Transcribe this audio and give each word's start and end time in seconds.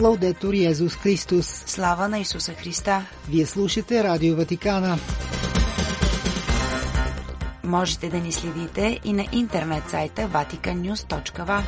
Лаудетор 0.00 0.54
Йезус 0.54 0.96
Христос. 0.96 1.46
Слава 1.66 2.08
на 2.08 2.18
Исуса 2.18 2.52
Христа! 2.54 3.06
Вие 3.28 3.46
слушате 3.46 4.04
Радио 4.04 4.36
Ватикана. 4.36 4.98
Можете 7.64 8.08
да 8.08 8.18
ни 8.18 8.32
следите 8.32 9.00
и 9.04 9.12
на 9.12 9.26
интернет 9.32 9.90
сайта 9.90 10.22
vaticannews.va. 10.22 11.62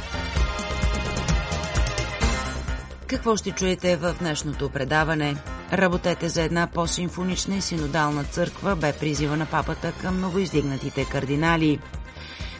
Какво 3.06 3.36
ще 3.36 3.50
чуете 3.50 3.96
в 3.96 4.16
днешното 4.18 4.70
предаване? 4.70 5.36
Работете 5.72 6.28
за 6.28 6.42
една 6.42 6.66
по-симфонична 6.66 7.56
и 7.56 7.60
синодална 7.60 8.24
църква 8.24 8.76
бе 8.76 8.92
призива 8.92 9.36
на 9.36 9.46
папата 9.46 9.92
към 10.00 10.20
новоиздигнатите 10.20 11.04
кардинали. 11.04 11.78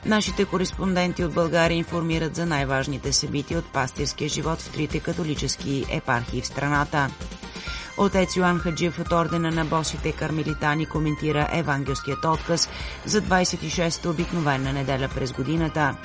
Нашите 0.07 0.45
кореспонденти 0.45 1.25
от 1.25 1.35
България 1.35 1.77
информират 1.77 2.37
за 2.37 2.47
най-важните 2.47 3.13
събития 3.13 3.59
от 3.59 3.73
пастирския 3.73 4.29
живот 4.29 4.61
в 4.61 4.73
трите 4.73 5.01
католически 5.01 5.85
епархии 5.91 6.41
в 6.41 6.47
страната. 6.47 7.11
Отец 7.99 8.37
Йоан 8.37 8.59
Хаджиев 8.59 8.99
от 8.99 9.13
ордена 9.13 9.51
на 9.51 9.65
босите 9.65 10.13
кармелитани 10.13 10.87
коментира 10.87 11.49
евангелският 11.53 12.25
отказ 12.25 12.69
за 13.05 13.23
26-та 13.23 14.11
обикновена 14.11 14.73
неделя 14.73 15.09
през 15.15 15.33
годината. 15.33 15.97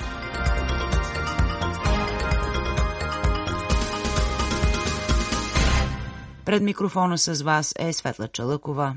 Пред 6.44 6.62
микрофона 6.62 7.18
с 7.18 7.42
вас 7.42 7.74
е 7.78 7.92
Светла 7.92 8.28
Чалъкова. 8.28 8.94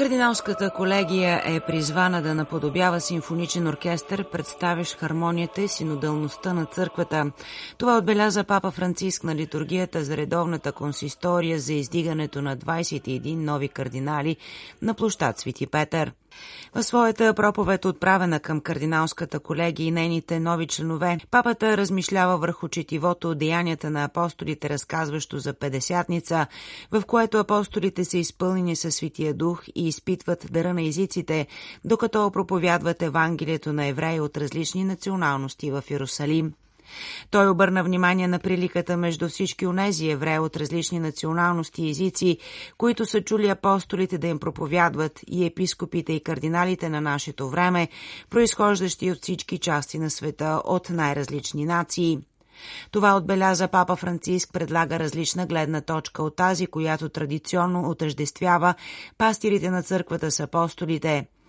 Кардиналската 0.00 0.70
колегия 0.70 1.42
е 1.44 1.60
призвана 1.60 2.22
да 2.22 2.34
наподобява 2.34 3.00
симфоничен 3.00 3.66
оркестър, 3.66 4.30
представящ 4.30 4.98
хармонията 4.98 5.62
и 5.62 5.68
синодалността 5.68 6.52
на 6.52 6.66
църквата. 6.66 7.32
Това 7.78 7.98
отбеляза 7.98 8.44
папа 8.44 8.70
Франциск 8.70 9.24
на 9.24 9.34
литургията 9.34 10.04
за 10.04 10.16
редовната 10.16 10.72
консистория 10.72 11.58
за 11.58 11.72
издигането 11.72 12.42
на 12.42 12.56
21 12.56 13.34
нови 13.34 13.68
кардинали 13.68 14.36
на 14.82 14.94
площад 14.94 15.38
Свети 15.38 15.66
Петър. 15.66 16.12
В 16.74 16.82
своята 16.82 17.34
проповед, 17.34 17.84
отправена 17.84 18.40
към 18.40 18.60
кардиналската 18.60 19.40
колегия 19.40 19.86
и 19.86 19.90
нейните 19.90 20.40
нови 20.40 20.66
членове, 20.66 21.18
папата 21.30 21.76
размишлява 21.76 22.38
върху 22.38 22.68
четивото 22.68 23.34
деянията 23.34 23.90
на 23.90 24.04
апостолите, 24.04 24.68
разказващо 24.68 25.38
за 25.38 25.54
Педесятница, 25.54 26.46
в 26.92 27.02
което 27.06 27.38
апостолите 27.38 28.04
са 28.04 28.18
изпълнени 28.18 28.76
със 28.76 28.94
Светия 28.94 29.34
Дух 29.34 29.64
и 29.74 29.88
изпитват 29.88 30.46
дъра 30.50 30.74
на 30.74 30.82
езиците, 30.82 31.46
докато 31.84 32.30
проповядват 32.30 33.02
Евангелието 33.02 33.72
на 33.72 33.86
евреи 33.86 34.20
от 34.20 34.36
различни 34.36 34.84
националности 34.84 35.70
в 35.70 35.84
Иерусалим. 35.90 36.52
Той 37.30 37.48
обърна 37.48 37.84
внимание 37.84 38.28
на 38.28 38.38
приликата 38.38 38.96
между 38.96 39.28
всички 39.28 39.66
онези 39.66 40.10
евреи 40.10 40.38
от 40.38 40.56
различни 40.56 40.98
националности 40.98 41.82
и 41.82 41.90
езици, 41.90 42.38
които 42.78 43.06
са 43.06 43.20
чули 43.20 43.48
апостолите 43.48 44.18
да 44.18 44.26
им 44.26 44.38
проповядват 44.38 45.20
и 45.28 45.46
епископите 45.46 46.12
и 46.12 46.22
кардиналите 46.22 46.88
на 46.88 47.00
нашето 47.00 47.48
време, 47.48 47.88
произхождащи 48.30 49.10
от 49.10 49.22
всички 49.22 49.58
части 49.58 49.98
на 49.98 50.10
света 50.10 50.62
от 50.64 50.90
най-различни 50.90 51.64
нации. 51.64 52.18
Това 52.90 53.16
отбеляза 53.16 53.68
папа 53.68 53.96
Франциск, 53.96 54.52
предлага 54.52 54.98
различна 54.98 55.46
гледна 55.46 55.80
точка 55.80 56.22
от 56.22 56.36
тази, 56.36 56.66
която 56.66 57.08
традиционно 57.08 57.90
отъждествява 57.90 58.74
пастирите 59.18 59.70
на 59.70 59.82
църквата 59.82 60.30
с 60.30 60.40
апостолите– 60.40 61.26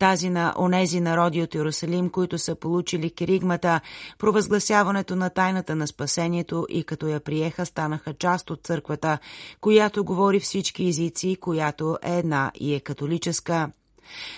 тази 0.00 0.30
на 0.30 0.54
онези 0.58 1.00
народи 1.00 1.42
от 1.42 1.54
Иерусалим, 1.54 2.10
които 2.10 2.38
са 2.38 2.54
получили 2.54 3.10
киригмата, 3.10 3.80
провъзгласяването 4.18 5.16
на 5.16 5.30
тайната 5.30 5.76
на 5.76 5.86
спасението 5.86 6.66
и 6.68 6.84
като 6.84 7.08
я 7.08 7.20
приеха, 7.20 7.66
станаха 7.66 8.14
част 8.14 8.50
от 8.50 8.62
църквата, 8.62 9.18
която 9.60 10.04
говори 10.04 10.40
всички 10.40 10.88
езици, 10.88 11.36
която 11.40 11.98
е 12.02 12.18
една 12.18 12.52
и 12.60 12.74
е 12.74 12.80
католическа. 12.80 13.70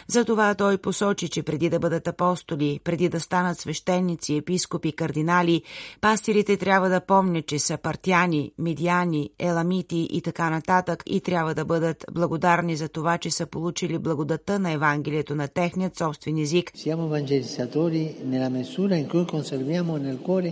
Затова 0.08 0.54
той 0.54 0.78
посочи, 0.78 1.28
че 1.28 1.42
преди 1.42 1.70
да 1.70 1.78
бъдат 1.78 2.08
апостоли, 2.08 2.80
преди 2.84 3.08
да 3.08 3.20
станат 3.20 3.58
свещеници, 3.58 4.36
епископи, 4.36 4.92
кардинали, 4.92 5.62
пастирите 6.00 6.56
трябва 6.56 6.88
да 6.88 7.00
помнят, 7.00 7.46
че 7.46 7.58
са 7.58 7.78
партияни, 7.78 8.52
медиани, 8.58 9.30
еламити 9.38 10.08
и 10.10 10.22
така 10.22 10.50
нататък 10.50 11.02
и 11.06 11.20
трябва 11.20 11.54
да 11.54 11.64
бъдат 11.64 12.04
благодарни 12.12 12.76
за 12.76 12.88
това, 12.88 13.18
че 13.18 13.30
са 13.30 13.46
получили 13.46 13.98
благодата 13.98 14.58
на 14.58 14.70
Евангелието 14.70 15.34
на 15.34 15.48
техният 15.48 15.96
собствен 15.96 16.38
език. 16.38 16.72
Siamo 16.74 17.06
evangelizzatori 17.06 18.02
nella 18.32 18.48
misura 18.48 18.96
in 18.96 19.06
cui 19.06 19.24
conserviamo 19.26 19.96
nel 19.96 20.18
cuore 20.26 20.50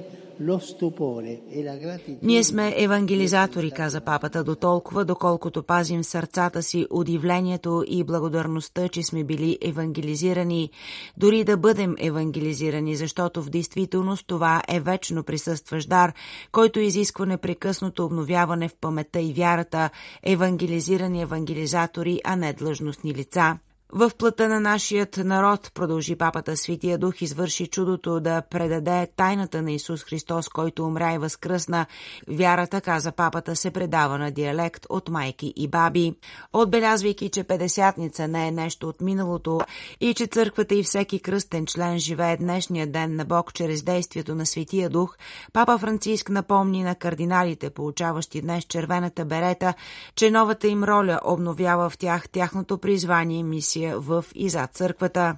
ние 2.23 2.45
сме 2.45 2.75
евангелизатори, 2.77 3.71
каза 3.71 4.01
папата, 4.01 4.45
до 4.45 4.55
толкова, 4.55 5.05
доколкото 5.05 5.63
пазим 5.63 6.05
сърцата 6.05 6.63
си 6.63 6.87
удивлението 6.91 7.85
и 7.87 8.05
благодарността, 8.05 8.89
че 8.89 9.03
сме 9.03 9.25
били 9.25 9.59
евангелизирани, 9.63 10.71
дори 11.17 11.45
да 11.45 11.57
бъдем 11.57 11.95
евангелизирани, 11.99 12.97
защото 12.97 13.43
в 13.43 13.51
действителност 13.51 14.27
това 14.27 14.63
е 14.69 14.81
вечно 14.81 15.25
присъстващ 15.25 15.89
дар, 15.89 16.13
който 16.53 16.81
изисква 16.81 17.27
непрекъснато 17.27 18.05
обновяване 18.05 18.69
в 18.69 18.77
паметта 18.81 19.21
и 19.21 19.33
вярата, 19.33 19.91
евангелизирани 20.23 21.23
евангелизатори, 21.23 22.21
а 22.25 22.37
не 22.37 22.53
длъжностни 22.53 23.15
лица. 23.15 23.59
В 23.93 24.11
плътта 24.19 24.49
на 24.49 24.61
нашият 24.61 25.17
народ, 25.17 25.71
продължи 25.75 26.17
папата 26.17 26.57
Светия 26.57 26.99
Дух, 26.99 27.23
извърши 27.23 27.67
чудото 27.67 28.21
да 28.21 28.43
предаде 28.51 29.09
тайната 29.17 29.63
на 29.63 29.73
Исус 29.73 30.05
Христос, 30.05 30.49
който 30.49 30.85
умря 30.85 31.15
и 31.15 31.19
възкръсна. 31.19 31.87
Вярата, 32.29 32.81
каза 32.81 33.13
папата, 33.13 33.57
се 33.57 33.71
предава 33.71 34.19
на 34.19 34.31
диалект 34.31 34.87
от 34.89 35.09
майки 35.09 35.53
и 35.57 35.69
баби. 35.69 36.15
Отбелязвайки, 36.53 37.29
че 37.29 37.45
Педесятница 37.45 38.29
не 38.29 38.49
е 38.49 38.51
нещо 38.51 38.89
от 38.89 39.01
миналото 39.01 39.61
и 40.01 40.15
че 40.15 40.27
църквата 40.27 40.75
и 40.75 40.83
всеки 40.83 41.21
кръстен 41.21 41.67
член 41.67 41.99
живее 41.99 42.37
днешния 42.37 42.87
ден 42.87 43.17
на 43.17 43.25
Бог 43.25 43.55
чрез 43.55 43.83
действието 43.83 44.35
на 44.35 44.47
Светия 44.47 44.91
Дух, 44.91 45.17
папа 45.53 45.79
Франциск 45.79 46.29
напомни 46.31 46.83
на 46.83 46.95
кардиналите, 46.95 47.71
получаващи 47.71 48.41
днес 48.43 48.65
червената 48.65 49.25
берета, 49.25 49.75
че 50.15 50.31
новата 50.31 50.69
им 50.69 50.85
роля 50.85 51.21
обновява 51.25 51.91
в 51.91 51.99
тях 51.99 52.29
тяхното 52.29 52.79
призвание 52.79 53.39
и 53.39 53.43
мисия 53.43 53.80
мисия 53.81 54.01
в 54.01 54.25
и 54.35 54.49
зад 54.49 54.71
църквата. 54.73 55.37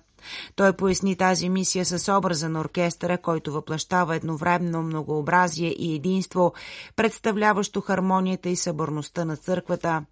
Той 0.57 0.73
поясни 0.73 1.17
тази 1.17 1.49
мисия 1.49 1.85
с 1.85 2.17
образа 2.17 2.49
на 2.49 2.61
оркестъра, 2.61 3.19
който 3.19 3.53
въплащава 3.53 4.17
едновременно 4.17 4.83
многообразие 4.83 5.75
и 5.79 5.95
единство, 5.95 6.53
представляващо 6.97 7.81
хармонията 7.81 8.49
и 8.49 8.57
съборността 8.57 9.25
на 9.25 9.37
църквата. 9.37 10.05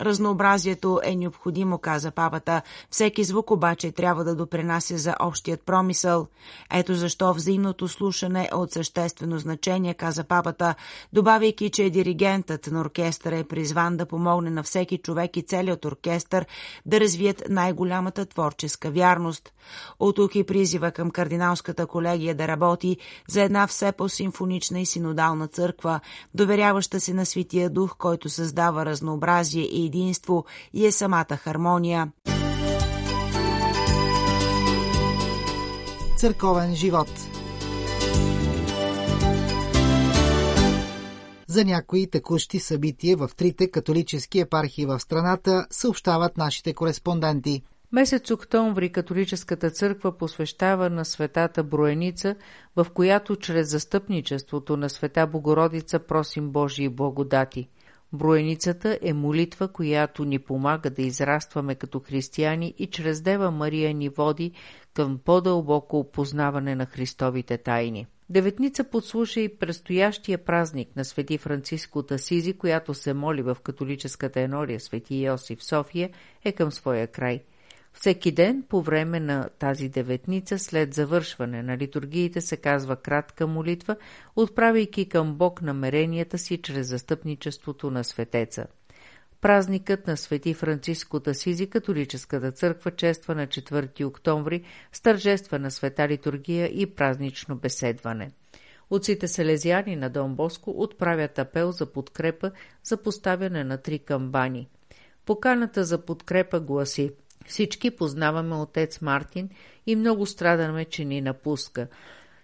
Разнообразието 0.00 1.00
е 1.04 1.16
необходимо, 1.16 1.78
каза 1.78 2.10
папата. 2.10 2.62
Всеки 2.90 3.24
звук 3.24 3.50
обаче 3.50 3.92
трябва 3.92 4.24
да 4.24 4.34
допринася 4.34 4.98
за 4.98 5.14
общият 5.20 5.62
промисъл. 5.62 6.26
Ето 6.72 6.94
защо 6.94 7.34
взаимното 7.34 7.88
слушане 7.88 8.48
е 8.52 8.54
от 8.54 8.72
съществено 8.72 9.38
значение, 9.38 9.94
каза 9.94 10.24
папата, 10.24 10.74
добавяйки, 11.12 11.70
че 11.70 11.90
диригентът 11.90 12.66
на 12.66 12.80
оркестъра 12.80 13.38
е 13.38 13.44
призван 13.44 13.96
да 13.96 14.06
помогне 14.06 14.50
на 14.50 14.62
всеки 14.62 14.98
човек 14.98 15.36
и 15.36 15.42
целият 15.42 15.84
оркестър 15.84 16.17
оркестър 16.18 16.46
да 16.86 17.00
развият 17.00 17.42
най-голямата 17.48 18.26
творческа 18.26 18.90
вярност. 18.90 19.52
От 20.00 20.16
тук 20.16 20.34
и 20.34 20.44
призива 20.44 20.90
към 20.90 21.10
кардиналската 21.10 21.86
колегия 21.86 22.34
да 22.34 22.48
работи 22.48 22.96
за 23.28 23.42
една 23.42 23.66
все 23.66 23.92
по-симфонична 23.92 24.80
и 24.80 24.86
синодална 24.86 25.48
църква, 25.48 26.00
доверяваща 26.34 27.00
се 27.00 27.14
на 27.14 27.26
Светия 27.26 27.70
Дух, 27.70 27.96
който 27.98 28.28
създава 28.28 28.86
разнообразие 28.86 29.62
и 29.62 29.86
единство 29.86 30.44
и 30.72 30.86
е 30.86 30.92
самата 30.92 31.36
хармония. 31.36 32.12
Църковен 36.16 36.74
живот 36.74 37.37
за 41.58 41.64
някои 41.64 42.10
текущи 42.10 42.58
събития 42.58 43.16
в 43.16 43.30
трите 43.36 43.70
католически 43.70 44.40
епархии 44.40 44.86
в 44.86 45.00
страната, 45.00 45.66
съобщават 45.70 46.36
нашите 46.36 46.74
кореспонденти. 46.74 47.62
Месец 47.92 48.30
октомври 48.30 48.92
католическата 48.92 49.70
църква 49.70 50.18
посвещава 50.18 50.90
на 50.90 51.04
светата 51.04 51.64
Броеница, 51.64 52.34
в 52.76 52.86
която 52.94 53.36
чрез 53.36 53.70
застъпничеството 53.70 54.76
на 54.76 54.90
света 54.90 55.26
Богородица 55.26 55.98
просим 55.98 56.50
Божии 56.50 56.88
благодати. 56.88 57.68
Броеницата 58.12 58.98
е 59.02 59.12
молитва, 59.12 59.68
която 59.68 60.24
ни 60.24 60.38
помага 60.38 60.90
да 60.90 61.02
израстваме 61.02 61.74
като 61.74 62.00
християни 62.00 62.74
и 62.78 62.86
чрез 62.86 63.22
Дева 63.22 63.50
Мария 63.50 63.94
ни 63.94 64.08
води 64.08 64.52
към 64.94 65.18
по-дълбоко 65.24 65.98
опознаване 65.98 66.74
на 66.74 66.86
Христовите 66.86 67.58
тайни. 67.58 68.06
Деветница 68.30 68.84
подслуша 68.84 69.40
и 69.40 69.58
предстоящия 69.58 70.38
празник 70.44 70.96
на 70.96 71.04
свети 71.04 71.38
Франциско 71.38 71.98
от 71.98 72.10
Асизи, 72.10 72.52
която 72.52 72.94
се 72.94 73.14
моли 73.14 73.42
в 73.42 73.56
католическата 73.62 74.40
енория 74.40 74.80
Свети 74.80 75.16
Йосиф 75.16 75.64
София, 75.64 76.10
е 76.44 76.52
към 76.52 76.72
своя 76.72 77.06
край. 77.06 77.42
Всеки 77.92 78.32
ден 78.32 78.64
по 78.68 78.82
време 78.82 79.20
на 79.20 79.48
тази 79.58 79.88
деветница, 79.88 80.58
след 80.58 80.94
завършване 80.94 81.62
на 81.62 81.78
литургиите, 81.78 82.40
се 82.40 82.56
казва 82.56 82.96
кратка 82.96 83.46
молитва, 83.46 83.96
отправяйки 84.36 85.08
към 85.08 85.34
Бог 85.34 85.62
намеренията 85.62 86.38
си 86.38 86.58
чрез 86.62 86.88
застъпничеството 86.88 87.90
на 87.90 88.04
светеца. 88.04 88.66
Празникът 89.40 90.06
на 90.06 90.16
Свети 90.16 90.54
Франциско 90.54 91.16
от 91.16 91.28
Асизи 91.28 91.70
католическата 91.70 92.52
църква 92.52 92.90
чества 92.90 93.34
на 93.34 93.46
4 93.46 94.04
октомври 94.04 94.62
с 94.92 95.00
тържествена 95.00 95.70
света 95.70 96.08
литургия 96.08 96.66
и 96.66 96.94
празнично 96.94 97.56
беседване. 97.56 98.30
Отците 98.90 99.28
селезяни 99.28 99.96
на 99.96 100.10
Дон 100.10 100.34
Боско 100.34 100.70
отправят 100.70 101.38
апел 101.38 101.72
за 101.72 101.92
подкрепа 101.92 102.50
за 102.84 102.96
поставяне 102.96 103.64
на 103.64 103.78
три 103.78 103.98
камбани. 103.98 104.68
Поканата 105.26 105.84
за 105.84 106.04
подкрепа 106.04 106.60
гласи 106.60 107.10
Всички 107.46 107.90
познаваме 107.90 108.54
отец 108.54 109.00
Мартин 109.00 109.48
и 109.86 109.96
много 109.96 110.26
страдаме, 110.26 110.84
че 110.84 111.04
ни 111.04 111.20
напуска. 111.20 111.88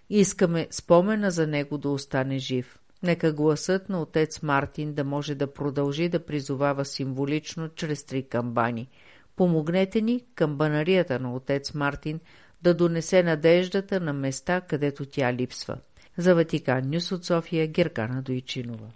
Искаме 0.09 0.67
спомена 0.71 1.31
за 1.31 1.47
него 1.47 1.77
да 1.77 1.89
остане 1.89 2.37
жив. 2.37 2.79
Нека 3.03 3.33
гласът 3.33 3.89
на 3.89 4.01
отец 4.01 4.41
Мартин 4.41 4.93
да 4.93 5.03
може 5.03 5.35
да 5.35 5.53
продължи 5.53 6.09
да 6.09 6.25
призовава 6.25 6.85
символично 6.85 7.69
чрез 7.69 8.03
три 8.03 8.23
камбани. 8.23 8.89
Помогнете 9.35 10.01
ни 10.01 10.23
камбанарията 10.35 11.19
на 11.19 11.35
отец 11.35 11.73
Мартин 11.73 12.19
да 12.61 12.73
донесе 12.73 13.23
надеждата 13.23 13.99
на 13.99 14.13
места, 14.13 14.61
където 14.61 15.05
тя 15.05 15.33
липсва. 15.33 15.77
За 16.17 16.35
Ватикан 16.35 16.89
Нюс 16.89 17.11
от 17.11 17.25
София 17.25 17.67
Геркана 17.67 18.21
Дойчинова. 18.21 18.87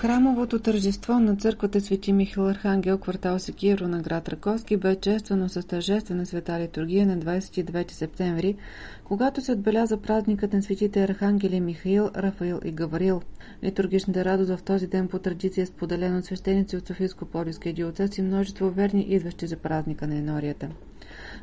Храмовото 0.00 0.58
тържество 0.58 1.12
на 1.12 1.36
църквата 1.36 1.80
Свети 1.80 2.12
Михаил 2.12 2.48
Архангел, 2.48 2.98
квартал 2.98 3.38
Секиро 3.38 3.88
на 3.88 4.02
град 4.02 4.28
Раковски, 4.28 4.76
бе 4.76 4.96
чествано 4.96 5.48
с 5.48 5.62
тържествена 5.62 6.26
света 6.26 6.60
литургия 6.60 7.06
на 7.06 7.18
29 7.18 7.90
септември, 7.90 8.56
когато 9.04 9.40
се 9.40 9.52
отбеляза 9.52 9.96
празникът 9.96 10.52
на 10.52 10.62
светите 10.62 11.04
архангели 11.04 11.60
Михаил, 11.60 12.10
Рафаил 12.16 12.60
и 12.64 12.70
Гаврил. 12.70 13.22
Литургичната 13.64 14.24
радост 14.24 14.50
в 14.50 14.62
този 14.62 14.86
ден 14.86 15.08
по 15.08 15.18
традиция 15.18 15.62
е 15.62 15.66
споделена 15.66 16.18
от 16.18 16.24
свещеници 16.24 16.76
от 16.76 16.88
Софийско-Полиския 16.88 17.74
диоцес 17.74 18.18
и 18.18 18.22
множество 18.22 18.70
верни, 18.70 19.02
идващи 19.02 19.46
за 19.46 19.56
празника 19.56 20.06
на 20.06 20.16
енорията. 20.16 20.68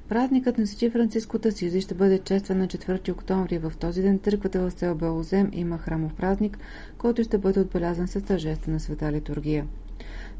Празникът 0.09 0.57
на 0.57 0.67
Свети 0.67 0.89
Франциско 0.89 1.39
Тасизи 1.39 1.81
ще 1.81 1.95
бъде 1.95 2.19
честван 2.19 2.57
на 2.57 2.67
4 2.67 3.11
октомври. 3.11 3.57
В 3.57 3.73
този 3.79 4.01
ден 4.01 4.19
църквата 4.19 4.59
в 4.59 4.71
сел 4.71 4.95
Белозем 4.95 5.49
има 5.53 5.77
храмов 5.77 6.13
празник, 6.13 6.57
който 6.97 7.23
ще 7.23 7.37
бъде 7.37 7.59
отбелязан 7.59 8.07
с 8.07 8.21
тържествена 8.21 8.79
света 8.79 9.11
литургия. 9.11 9.65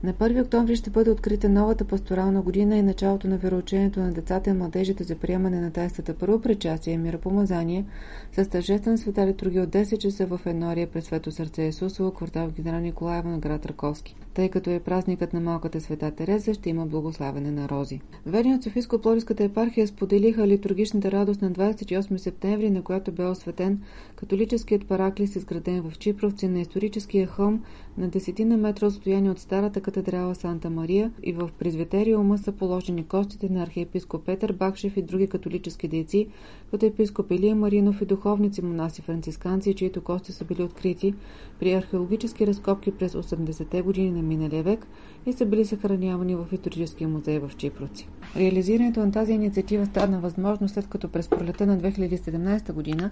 На 0.04 0.14
1 0.14 0.44
октомври 0.44 0.76
ще 0.76 0.90
бъде 0.90 1.12
открита 1.12 1.50
новата 1.50 1.86
пасторална 1.86 2.42
година 2.42 2.78
и 2.78 2.82
началото 2.82 3.28
на 3.28 3.38
вероучението 3.38 4.00
на 4.00 4.12
децата 4.12 4.50
и 4.50 4.54
младежите 4.54 5.04
за 5.04 5.16
приемане 5.16 5.62
на 5.62 5.72
тайствата 5.72 6.14
първо 6.14 6.42
причастие 6.42 6.94
и 6.94 6.98
миропомазание 6.98 7.86
с 8.32 8.50
тържествена 8.50 8.98
света 8.98 9.28
литургия 9.28 9.64
от 9.64 9.70
10 9.70 9.98
часа 9.98 10.26
в 10.26 10.42
Енория 10.46 10.88
през 10.88 11.06
Свето 11.06 11.32
сърце 11.32 11.64
Исусово, 11.64 12.12
квартал 12.12 12.50
Генерал 12.56 12.80
Николаева 12.80 13.30
на 13.30 13.40
град 13.40 13.66
Раковски. 13.66 14.16
Тъй 14.34 14.50
като 14.50 14.70
е 14.70 14.80
празникът 14.80 15.34
на 15.34 15.40
малката 15.40 15.82
света 15.82 16.12
Тереза, 16.12 16.54
ще 16.54 16.70
има 16.70 16.86
благославяне 16.86 17.52
на 17.52 17.70
рози. 17.70 18.02
Верни 18.26 18.56
от 18.56 18.64
Софийско-Плодивската 18.64 19.44
епархия 19.44 19.88
споделиха 19.88 20.48
литургичната 20.48 21.12
радост 21.12 21.42
на 21.42 21.52
28 21.52 22.18
септември, 22.18 22.70
на 22.70 22.82
която 22.82 23.12
бе 23.12 23.26
осветен 23.26 23.82
католическият 24.16 24.88
параклис, 24.88 25.36
изграден 25.36 25.82
в 25.82 25.98
Чипровци 25.98 26.48
на 26.48 26.60
историческия 26.60 27.28
хълм 27.28 27.64
на 27.98 28.08
десетина 28.08 28.58
метра 28.58 28.88
отстояние 28.88 29.32
от 29.32 29.40
старата 29.40 29.82
катедрала 29.88 30.36
Санта 30.36 30.70
Мария 30.70 31.12
и 31.24 31.34
в 31.34 31.50
презвитериума 31.60 32.38
са 32.38 32.52
положени 32.52 33.08
костите 33.08 33.50
на 33.50 33.64
архиепископ 33.64 34.26
Петър 34.26 34.54
Бакшев 34.54 34.98
и 34.98 35.02
други 35.02 35.28
католически 35.28 35.88
дейци, 35.88 36.28
като 36.72 36.86
епископ 36.86 37.32
Илия 37.32 37.56
Маринов 37.56 38.02
и 38.02 38.06
духовници 38.06 38.62
монаси 38.62 39.02
францисканци, 39.02 39.74
чието 39.74 40.02
кости 40.02 40.32
са 40.32 40.46
били 40.46 40.64
открити 40.64 41.14
при 41.60 41.74
археологически 41.74 42.48
разкопки 42.48 42.92
през 42.92 43.14
80-те 43.14 43.82
години 43.82 44.12
на 44.12 44.22
миналия 44.22 44.64
век 44.64 44.88
и 45.26 45.34
са 45.34 45.46
били 45.46 45.66
съхранявани 45.66 46.36
в 46.36 46.46
историческия 46.52 47.08
музей 47.08 47.40
в 47.40 47.52
Чипровци. 47.58 48.08
Реализирането 48.36 49.00
на 49.00 49.12
тази 49.12 49.34
инициатива 49.34 49.86
стана 49.86 50.20
възможно 50.20 50.70
след 50.70 50.88
като 50.88 51.10
през 51.10 51.28
пролета 51.28 51.66
на 51.66 51.78
2017 51.78 52.74
година 52.74 53.12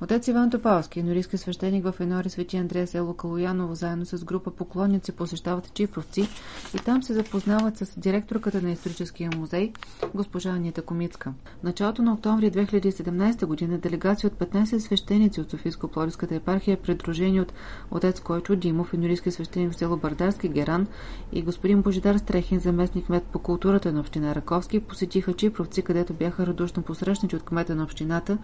отец 0.00 0.28
Иван 0.28 0.50
Топалски, 0.50 1.02
норийски 1.02 1.36
свещеник 1.36 1.84
в 1.84 2.00
Енори 2.00 2.30
Свети 2.30 2.56
Андрея 2.56 2.86
село 2.86 3.14
Калояново, 3.14 3.74
заедно 3.74 4.04
с 4.06 4.24
група 4.24 4.50
поклонници 4.50 5.12
посещават 5.12 5.74
Чипровци 5.74 6.15
и 6.74 6.78
там 6.84 7.02
се 7.02 7.14
запознават 7.14 7.78
с 7.78 8.00
директорката 8.00 8.62
на 8.62 8.70
историческия 8.70 9.30
музей, 9.36 9.72
госпожа 10.14 10.50
Анита 10.50 10.82
Комицка. 10.82 11.32
В 11.60 11.62
началото 11.62 12.02
на 12.02 12.12
октомври 12.12 12.50
2017 12.50 13.46
година 13.46 13.78
делегация 13.78 14.28
от 14.28 14.50
15 14.50 14.78
свещеници 14.78 15.40
от 15.40 15.52
Софийско-Плодивската 15.52 16.32
епархия, 16.32 16.76
придружени 16.76 17.40
от 17.40 17.52
отец 17.90 18.20
Койчо 18.20 18.56
Димов, 18.56 18.94
енорийски 18.94 19.30
свещеник 19.30 19.72
в 19.72 19.76
село 19.76 19.96
Бардарски 19.96 20.48
Геран 20.48 20.86
и 21.32 21.42
господин 21.42 21.82
Божидар 21.82 22.16
Стрехин, 22.16 22.60
заместник 22.60 23.08
мед 23.08 23.22
по 23.32 23.38
културата 23.38 23.92
на 23.92 24.00
община 24.00 24.34
Раковски, 24.34 24.80
посетиха 24.80 25.32
Чипровци, 25.32 25.82
където 25.82 26.14
бяха 26.14 26.46
радушно 26.46 26.82
посрещнати 26.82 27.36
от 27.36 27.42
кмета 27.42 27.74
на 27.74 27.82
общината 27.82 28.38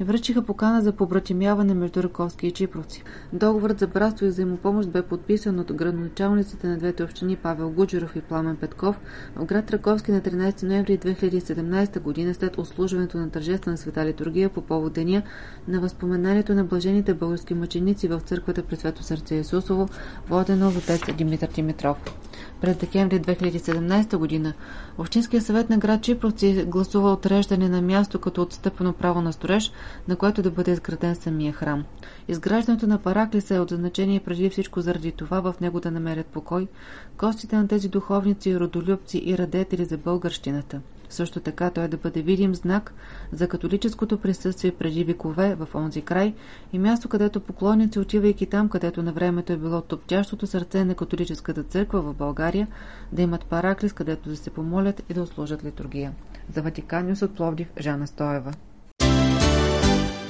и 0.00 0.04
връчиха 0.04 0.42
покана 0.42 0.82
за 0.82 0.92
побратимяване 0.92 1.74
между 1.74 2.02
Раковски 2.02 2.46
и 2.46 2.52
Чипровци. 2.52 3.02
Договорът 3.32 3.78
за 3.78 3.86
братство 3.86 4.26
и 4.26 4.28
взаимопомощ 4.28 4.88
бе 4.88 5.02
подписан 5.02 5.58
от 5.58 5.72
градоначалниците 5.72 6.66
на 6.66 6.78
двете 6.78 7.02
общини 7.02 7.15
Павел 7.42 7.70
Гуджеров 7.70 8.16
и 8.16 8.20
Пламен 8.20 8.56
Петков 8.56 9.00
в 9.36 9.44
град 9.44 9.72
Раковски 9.72 10.12
на 10.12 10.20
13 10.20 10.62
ноември 10.62 10.98
2017 10.98 12.00
година 12.00 12.34
след 12.34 12.58
услужването 12.58 13.18
на 13.18 13.30
тържествена 13.30 13.76
света 13.76 14.04
литургия 14.04 14.48
по 14.48 14.60
повод 14.60 14.92
деня 14.92 15.22
на 15.68 15.80
възпоменанието 15.80 16.54
на 16.54 16.64
блажените 16.64 17.14
български 17.14 17.54
мъченици 17.54 18.08
в 18.08 18.20
църквата 18.20 18.62
при 18.62 18.76
Свето 18.76 19.02
сърце 19.02 19.34
Исусово, 19.34 19.88
водено 20.28 20.68
от 20.68 20.76
отец 20.76 21.00
Димитър 21.16 21.48
Димитров. 21.48 22.25
През 22.60 22.76
декември 22.76 23.20
2017 23.20 24.16
година 24.16 24.52
Общинския 24.98 25.42
съвет 25.42 25.70
на 25.70 25.78
град 25.78 26.02
Чипровци 26.02 26.64
гласува 26.66 27.12
отреждане 27.12 27.68
на 27.68 27.82
място 27.82 28.20
като 28.20 28.42
отстъпено 28.42 28.92
право 28.92 29.20
на 29.20 29.32
строеж, 29.32 29.72
на 30.08 30.16
което 30.16 30.42
да 30.42 30.50
бъде 30.50 30.70
изграден 30.70 31.16
самия 31.16 31.52
храм. 31.52 31.84
Изграждането 32.28 32.86
на 32.86 32.98
параклиса 32.98 33.54
е 33.54 33.60
от 33.60 33.70
значение 33.70 34.20
преди 34.20 34.50
всичко 34.50 34.80
заради 34.80 35.12
това 35.12 35.40
в 35.40 35.54
него 35.60 35.80
да 35.80 35.90
намерят 35.90 36.26
покой 36.26 36.68
костите 37.16 37.56
на 37.56 37.68
тези 37.68 37.88
духовници, 37.88 38.60
родолюбци 38.60 39.22
и 39.24 39.38
радетели 39.38 39.84
за 39.84 39.98
българщината. 39.98 40.80
Също 41.08 41.40
така 41.40 41.70
той 41.70 41.88
да 41.88 41.96
бъде 41.96 42.22
видим 42.22 42.54
знак 42.54 42.94
за 43.32 43.48
католическото 43.48 44.18
присъствие 44.18 44.72
преди 44.72 45.04
векове 45.04 45.54
в 45.54 45.74
онзи 45.74 46.02
край 46.02 46.34
и 46.72 46.78
място, 46.78 47.08
където 47.08 47.40
поклонници, 47.40 47.98
отивайки 47.98 48.46
там, 48.46 48.68
където 48.68 49.02
на 49.02 49.12
времето 49.12 49.52
е 49.52 49.56
било 49.56 49.80
топтящото 49.80 50.46
сърце 50.46 50.84
на 50.84 50.94
католическата 50.94 51.62
църква 51.62 52.00
в 52.00 52.14
България, 52.14 52.68
да 53.12 53.22
имат 53.22 53.44
параклис, 53.44 53.92
където 53.92 54.28
да 54.28 54.36
се 54.36 54.50
помолят 54.50 55.02
и 55.10 55.14
да 55.14 55.22
услужат 55.22 55.64
литургия. 55.64 56.12
За 56.54 56.62
Ватиканиус 56.62 57.22
от 57.22 57.36
Пловдив 57.36 57.68
Жана 57.80 58.06
Стоева. 58.06 58.52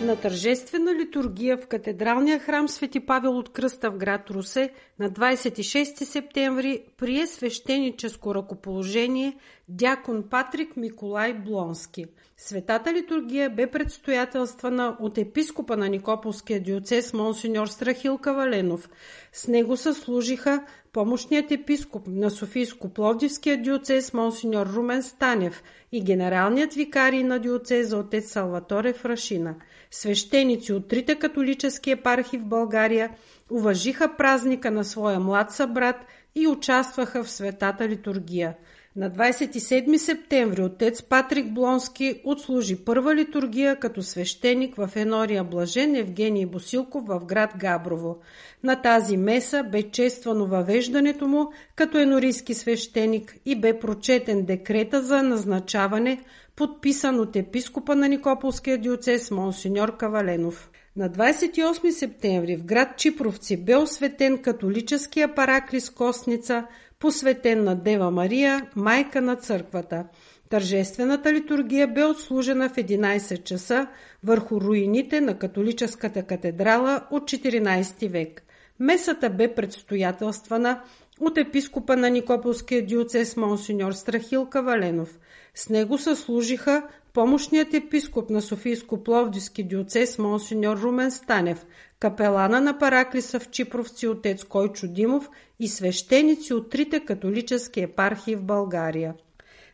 На 0.06 0.16
тържествена 0.16 0.94
литургия 0.94 1.56
в 1.56 1.66
катедралния 1.66 2.38
храм 2.38 2.68
Свети 2.68 3.00
Павел 3.00 3.38
от 3.38 3.48
Кръста 3.48 3.90
в 3.90 3.96
град 3.96 4.30
Русе 4.30 4.70
на 4.98 5.10
26 5.10 6.04
септември 6.04 6.84
прие 6.96 7.26
свещеническо 7.26 8.34
ръкоположение 8.34 9.36
дякон 9.68 10.24
Патрик 10.30 10.76
Миколай 10.76 11.34
Блонски. 11.34 12.06
Светата 12.36 12.92
литургия 12.92 13.50
бе 13.50 13.66
предстоятелствана 13.66 14.96
от 15.00 15.18
епископа 15.18 15.76
на 15.76 15.88
Никополския 15.88 16.60
диоцес 16.60 17.12
Монсеньор 17.12 17.66
Страхил 17.66 18.18
Каваленов. 18.18 18.90
С 19.32 19.48
него 19.48 19.76
съслужиха 19.76 20.64
помощният 20.92 21.50
епископ 21.50 22.06
на 22.06 22.30
Софийско-Пловдивския 22.30 23.62
диоцес 23.62 24.12
Монсеньор 24.12 24.66
Румен 24.66 25.02
Станев 25.02 25.62
и 25.92 26.00
генералният 26.00 26.74
викарий 26.74 27.22
на 27.22 27.38
диоцеза 27.38 27.98
отец 27.98 28.30
Салваторе 28.30 28.92
Фрашина. 28.92 29.54
Свещеници 29.90 30.72
от 30.72 30.88
трите 30.88 31.14
католически 31.14 31.90
епархи 31.90 32.38
в 32.38 32.46
България 32.46 33.10
уважиха 33.50 34.16
празника 34.16 34.70
на 34.70 34.84
своя 34.84 35.20
млад 35.20 35.52
събрат 35.52 35.96
и 36.34 36.48
участваха 36.48 37.24
в 37.24 37.30
светата 37.30 37.88
литургия– 37.88 38.54
на 38.96 39.10
27 39.10 39.96
септември 39.96 40.62
отец 40.62 41.02
Патрик 41.02 41.52
Блонски 41.52 42.20
отслужи 42.24 42.84
първа 42.84 43.14
литургия 43.14 43.76
като 43.76 44.02
свещеник 44.02 44.74
в 44.76 44.90
Енория 44.96 45.44
Блажен 45.44 45.96
Евгений 45.96 46.46
Босилков 46.46 47.04
в 47.06 47.20
град 47.24 47.50
Габрово. 47.58 48.18
На 48.62 48.82
тази 48.82 49.16
меса 49.16 49.64
бе 49.72 49.82
чествано 49.82 50.46
въвеждането 50.46 51.28
му 51.28 51.52
като 51.74 51.98
енорийски 51.98 52.54
свещеник 52.54 53.36
и 53.46 53.60
бе 53.60 53.78
прочетен 53.78 54.44
декрета 54.44 55.02
за 55.02 55.22
назначаване 55.22 56.20
подписан 56.56 57.20
от 57.20 57.36
епископа 57.36 57.94
на 57.94 58.08
Никополския 58.08 58.78
диоцес 58.78 59.30
Монсеньор 59.30 59.96
Каваленов. 59.96 60.70
На 60.96 61.10
28 61.10 61.90
септември 61.90 62.56
в 62.56 62.64
град 62.64 62.88
Чипровци 62.96 63.56
бе 63.56 63.76
осветен 63.76 64.38
католическия 64.38 65.34
параклис 65.34 65.90
Костница, 65.90 66.66
посветен 66.98 67.64
на 67.64 67.76
Дева 67.76 68.10
Мария, 68.10 68.66
майка 68.76 69.20
на 69.20 69.36
църквата. 69.36 70.04
Тържествената 70.48 71.32
литургия 71.32 71.88
бе 71.88 72.04
отслужена 72.04 72.68
в 72.68 72.76
11 72.76 73.42
часа 73.42 73.86
върху 74.24 74.60
руините 74.60 75.20
на 75.20 75.38
католическата 75.38 76.22
катедрала 76.22 77.00
от 77.10 77.22
14 77.22 78.08
век. 78.08 78.42
Месата 78.80 79.30
бе 79.30 79.54
предстоятелствана 79.54 80.80
от 81.20 81.38
епископа 81.38 81.96
на 81.96 82.10
Никополския 82.10 82.86
диоцес 82.86 83.36
Монсеньор 83.36 83.92
Страхил 83.92 84.46
Каваленов. 84.46 85.18
С 85.58 85.68
него 85.68 85.98
съслужиха 85.98 86.82
помощният 87.12 87.74
епископ 87.74 88.30
на 88.30 88.42
Софийско-Пловдивски 88.42 89.62
диоцес 89.62 90.18
Монсеньор 90.18 90.76
Румен 90.76 91.10
Станев, 91.10 91.66
капелана 92.00 92.60
на 92.60 92.78
параклиса 92.78 93.40
в 93.40 93.50
Чипровци 93.50 94.06
отец 94.06 94.44
Койчо 94.44 94.86
Димов 94.88 95.30
и 95.60 95.68
свещеници 95.68 96.54
от 96.54 96.70
трите 96.70 97.00
католически 97.00 97.80
епархии 97.80 98.36
в 98.36 98.42
България. 98.42 99.14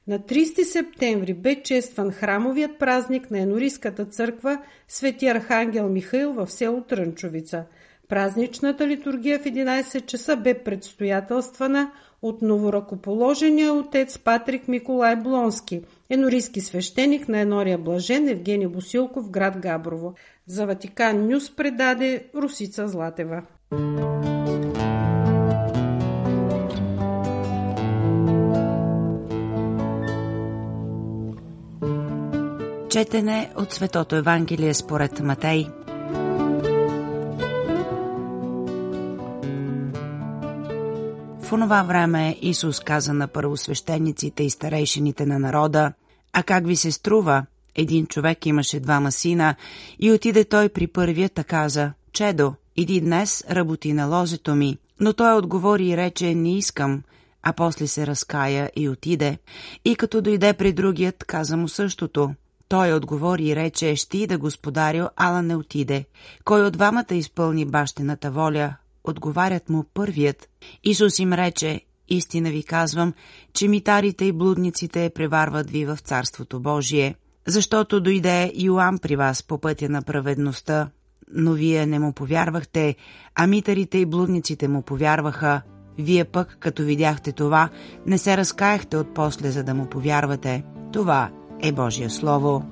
На 0.06 0.18
30 0.18 0.62
септември 0.62 1.34
бе 1.34 1.62
честван 1.62 2.12
храмовият 2.12 2.78
празник 2.78 3.30
на 3.30 3.40
Енорийската 3.40 4.04
църква 4.04 4.58
Свети 4.88 5.26
Архангел 5.26 5.88
Михаил 5.88 6.32
в 6.32 6.50
село 6.50 6.80
Трънчовица. 6.80 7.64
Празничната 8.08 8.86
литургия 8.86 9.38
в 9.38 9.44
11 9.44 10.06
часа 10.06 10.36
бе 10.36 10.54
предстоятелствана 10.54 11.92
от 12.22 12.42
новоръкоположения 12.42 13.72
отец 13.72 14.18
Патрик 14.18 14.68
Миколай 14.68 15.16
Блонски, 15.16 15.82
енорийски 16.10 16.60
свещеник 16.60 17.28
на 17.28 17.40
Енория 17.40 17.78
Блажен 17.78 18.28
Евгений 18.28 18.66
Босилков, 18.66 19.30
град 19.30 19.58
Габрово. 19.58 20.14
За 20.46 20.66
Ватикан 20.66 21.26
Нюс 21.26 21.56
предаде 21.56 22.24
Русица 22.34 22.88
Златева. 22.88 23.42
Четене 32.90 33.50
от 33.56 33.72
Светото 33.72 34.16
Евангелие 34.16 34.74
според 34.74 35.20
Матей. 35.20 35.81
Онова 41.52 41.82
време 41.82 42.38
Исус 42.42 42.80
каза 42.80 43.12
на 43.12 43.28
първосвещениците 43.28 44.42
и 44.42 44.50
старейшините 44.50 45.26
на 45.26 45.38
народа, 45.38 45.92
а 46.32 46.42
как 46.42 46.66
ви 46.66 46.76
се 46.76 46.92
струва? 46.92 47.46
Един 47.74 48.06
човек 48.06 48.46
имаше 48.46 48.80
двама 48.80 49.12
сина 49.12 49.54
и 49.98 50.12
отиде 50.12 50.44
той 50.44 50.68
при 50.68 50.86
първия 50.86 51.28
та 51.28 51.44
каза, 51.44 51.92
Чедо, 52.12 52.54
иди 52.76 53.00
днес 53.00 53.44
работи 53.50 53.92
на 53.92 54.06
лозето 54.06 54.54
ми. 54.54 54.78
Но 55.00 55.12
той 55.12 55.34
отговори 55.34 55.88
и 55.88 55.96
рече, 55.96 56.34
не 56.34 56.56
искам, 56.56 57.02
а 57.42 57.52
после 57.52 57.86
се 57.86 58.06
разкая 58.06 58.70
и 58.76 58.88
отиде. 58.88 59.38
И 59.84 59.96
като 59.96 60.20
дойде 60.22 60.52
при 60.52 60.72
другият, 60.72 61.24
каза 61.24 61.56
му 61.56 61.68
същото. 61.68 62.34
Той 62.68 62.92
отговори 62.92 63.44
и 63.44 63.56
рече, 63.56 63.96
ще 63.96 64.18
ида 64.18 64.38
господарю, 64.38 65.06
ала 65.16 65.42
не 65.42 65.56
отиде. 65.56 66.04
Кой 66.44 66.64
от 66.64 66.72
двамата 66.72 67.14
изпълни 67.14 67.64
бащината 67.64 68.30
воля? 68.30 68.74
Отговарят 69.04 69.68
му 69.68 69.84
първият. 69.94 70.48
Исус 70.84 71.18
им 71.18 71.32
рече, 71.32 71.80
истина 72.08 72.50
ви 72.50 72.62
казвам, 72.62 73.14
че 73.52 73.68
митарите 73.68 74.24
и 74.24 74.32
блудниците 74.32 75.10
преварват 75.14 75.70
ви 75.70 75.84
в 75.84 75.96
Царството 75.96 76.60
Божие. 76.60 77.14
Защото 77.46 78.00
дойде 78.00 78.52
Йоан 78.54 78.98
при 78.98 79.16
вас 79.16 79.42
по 79.42 79.58
пътя 79.58 79.88
на 79.88 80.02
праведността, 80.02 80.90
но 81.34 81.52
вие 81.52 81.86
не 81.86 81.98
му 81.98 82.12
повярвахте, 82.12 82.96
а 83.34 83.46
митарите 83.46 83.98
и 83.98 84.06
блудниците 84.06 84.68
му 84.68 84.82
повярваха. 84.82 85.62
Вие 85.98 86.24
пък, 86.24 86.56
като 86.60 86.82
видяхте 86.82 87.32
това, 87.32 87.68
не 88.06 88.18
се 88.18 88.36
разкаяхте 88.36 88.96
от 88.96 89.14
после, 89.14 89.50
за 89.50 89.64
да 89.64 89.74
му 89.74 89.86
повярвате. 89.86 90.64
Това 90.92 91.30
е 91.60 91.72
Божие 91.72 92.10
Слово. 92.10 92.64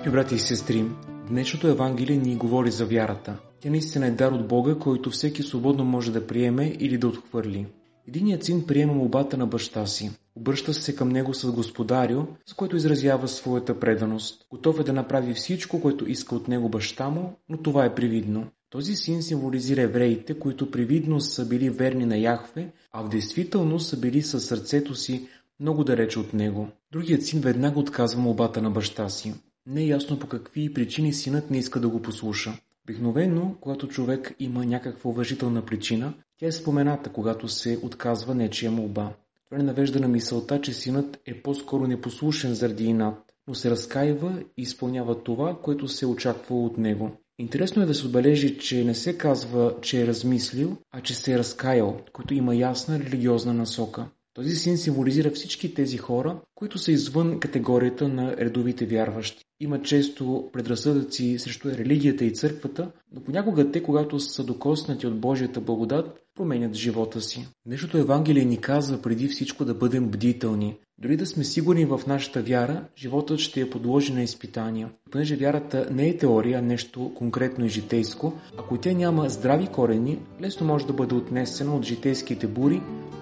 Скъпи 0.00 0.12
брати 0.12 0.34
и 0.34 0.38
сестри, 0.38 0.84
днешното 1.28 1.68
Евангелие 1.68 2.16
ни 2.16 2.36
говори 2.36 2.70
за 2.70 2.86
вярата. 2.86 3.38
Тя 3.60 3.70
наистина 3.70 4.06
е 4.06 4.10
дар 4.10 4.32
от 4.32 4.48
Бога, 4.48 4.74
който 4.74 5.10
всеки 5.10 5.42
свободно 5.42 5.84
може 5.84 6.12
да 6.12 6.26
приеме 6.26 6.76
или 6.78 6.98
да 6.98 7.08
отхвърли. 7.08 7.66
Единият 8.08 8.44
син 8.44 8.66
приема 8.66 8.92
молбата 8.92 9.36
на 9.36 9.46
баща 9.46 9.86
си. 9.86 10.10
Обръща 10.36 10.74
се 10.74 10.96
към 10.96 11.08
него 11.08 11.34
с 11.34 11.52
господарю, 11.52 12.22
с 12.46 12.54
който 12.54 12.76
изразява 12.76 13.28
своята 13.28 13.80
преданост. 13.80 14.46
Готов 14.50 14.80
е 14.80 14.82
да 14.82 14.92
направи 14.92 15.34
всичко, 15.34 15.80
което 15.80 16.10
иска 16.10 16.34
от 16.34 16.48
него 16.48 16.68
баща 16.68 17.08
му, 17.08 17.32
но 17.48 17.56
това 17.56 17.84
е 17.84 17.94
привидно. 17.94 18.46
Този 18.70 18.96
син 18.96 19.22
символизира 19.22 19.82
евреите, 19.82 20.34
които 20.38 20.70
привидно 20.70 21.20
са 21.20 21.46
били 21.46 21.70
верни 21.70 22.06
на 22.06 22.16
Яхве, 22.16 22.72
а 22.92 23.02
в 23.02 23.08
действителност 23.08 23.88
са 23.88 23.96
били 23.96 24.22
със 24.22 24.46
сърцето 24.46 24.94
си 24.94 25.28
много 25.60 25.84
далече 25.84 26.18
от 26.18 26.34
него. 26.34 26.68
Другият 26.92 27.26
син 27.26 27.40
веднага 27.40 27.80
отказва 27.80 28.22
молбата 28.22 28.62
на 28.62 28.70
баща 28.70 29.08
си. 29.08 29.34
Не 29.66 29.82
е 29.82 29.86
ясно 29.86 30.18
по 30.18 30.26
какви 30.26 30.74
причини 30.74 31.12
синът 31.12 31.50
не 31.50 31.58
иска 31.58 31.80
да 31.80 31.88
го 31.88 32.02
послуша. 32.02 32.58
Обикновено, 32.84 33.54
когато 33.60 33.88
човек 33.88 34.34
има 34.38 34.66
някаква 34.66 35.10
уважителна 35.10 35.64
причина, 35.66 36.14
тя 36.38 36.46
е 36.46 36.52
спомената, 36.52 37.12
когато 37.12 37.48
се 37.48 37.78
отказва 37.82 38.34
нечия 38.34 38.70
молба. 38.70 39.12
Това 39.44 39.58
не 39.58 39.64
навежда 39.64 40.00
на 40.00 40.08
мисълта, 40.08 40.60
че 40.60 40.72
синът 40.72 41.20
е 41.26 41.42
по-скоро 41.42 41.86
непослушен 41.86 42.54
заради 42.54 42.84
инат, 42.84 43.32
но 43.48 43.54
се 43.54 43.70
разкаива 43.70 44.42
и 44.56 44.62
изпълнява 44.62 45.22
това, 45.22 45.58
което 45.62 45.88
се 45.88 46.04
е 46.04 46.08
очаквало 46.08 46.66
от 46.66 46.78
него. 46.78 47.12
Интересно 47.38 47.82
е 47.82 47.86
да 47.86 47.94
се 47.94 48.06
отбележи, 48.06 48.58
че 48.58 48.84
не 48.84 48.94
се 48.94 49.18
казва, 49.18 49.74
че 49.82 50.02
е 50.02 50.06
размислил, 50.06 50.76
а 50.90 51.00
че 51.00 51.14
се 51.14 51.32
е 51.32 51.38
разкаял, 51.38 52.00
който 52.12 52.34
има 52.34 52.54
ясна 52.54 52.98
религиозна 52.98 53.54
насока. 53.54 54.06
Този 54.34 54.56
син 54.56 54.78
символизира 54.78 55.30
всички 55.30 55.74
тези 55.74 55.96
хора, 55.96 56.40
които 56.54 56.78
са 56.78 56.92
извън 56.92 57.40
категорията 57.40 58.08
на 58.08 58.36
редовите 58.36 58.86
вярващи. 58.86 59.44
Има 59.60 59.82
често 59.82 60.50
предразсъдъци 60.52 61.38
срещу 61.38 61.70
религията 61.70 62.24
и 62.24 62.34
църквата, 62.34 62.90
но 63.12 63.20
понякога 63.20 63.70
те, 63.70 63.82
когато 63.82 64.20
са 64.20 64.44
докоснати 64.44 65.06
от 65.06 65.20
Божията 65.20 65.60
благодат, 65.60 66.20
променят 66.34 66.74
живота 66.74 67.20
си. 67.20 67.48
Днешното 67.66 67.98
Евангелие 67.98 68.44
ни 68.44 68.56
казва 68.56 69.02
преди 69.02 69.28
всичко 69.28 69.64
да 69.64 69.74
бъдем 69.74 70.08
бдителни. 70.08 70.76
Дори 70.98 71.16
да 71.16 71.26
сме 71.26 71.44
сигурни 71.44 71.84
в 71.84 72.00
нашата 72.06 72.42
вяра, 72.42 72.84
животът 72.96 73.38
ще 73.38 73.60
я 73.60 73.70
подложи 73.70 74.12
на 74.12 74.22
изпитания. 74.22 74.90
Понеже 75.10 75.36
вярата 75.36 75.88
не 75.90 76.08
е 76.08 76.16
теория, 76.16 76.58
а 76.58 76.62
нещо 76.62 77.12
конкретно 77.14 77.64
и 77.64 77.68
житейско, 77.68 78.32
ако 78.58 78.78
тя 78.78 78.92
няма 78.92 79.28
здрави 79.28 79.66
корени, 79.66 80.18
лесно 80.40 80.66
може 80.66 80.86
да 80.86 80.92
бъде 80.92 81.14
отнесена 81.14 81.76
от 81.76 81.84
житейските 81.84 82.46
бури, 82.46 82.80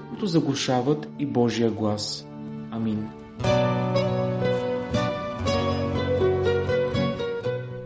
които 0.08 0.26
заглушават 0.26 1.08
и 1.18 1.26
Божия 1.26 1.70
глас. 1.70 2.26
Амин. 2.70 3.08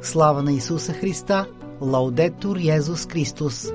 Слава 0.03 0.43
на 0.43 0.53
Исуса 0.53 0.93
Христа! 0.93 1.47
Лаудетур 1.81 2.57
Йезус 2.57 3.07
Христос! 3.07 3.73